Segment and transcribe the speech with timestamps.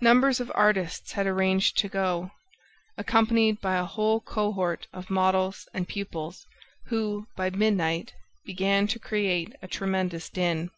[0.00, 2.30] Numbers of artists had arranged to go,
[2.96, 6.46] accompanied by a whole cohort of models and pupils,
[6.86, 8.14] who, by midnight,
[8.46, 10.70] began to create a tremendous din.